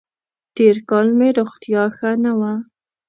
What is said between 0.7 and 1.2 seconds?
کال